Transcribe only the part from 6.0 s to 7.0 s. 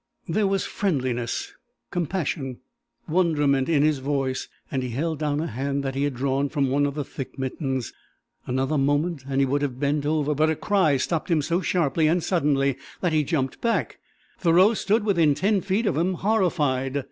had drawn from one of